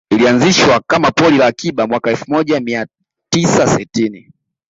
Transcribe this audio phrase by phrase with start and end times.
[0.11, 2.87] Ilianzishwa kama pori la akiba mwaka elfu moja mia
[3.29, 4.31] tisa sitini